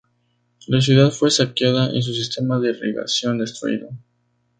La 0.67 0.81
ciudad 0.81 1.11
fue 1.11 1.29
saqueada 1.29 1.93
y 1.95 2.01
su 2.01 2.11
sistema 2.15 2.57
de 2.59 2.71
irrigación 2.71 3.37
destruido. 3.37 3.89